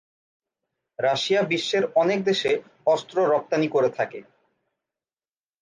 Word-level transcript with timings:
Russia 0.99 1.41
বিশ্বের 1.43 1.83
অনেক 1.95 2.19
দেশে 2.23 2.51
অস্ত্র 2.85 3.17
রপ্তানি 3.25 3.67
করে 3.67 3.89
থাকে। 3.89 4.19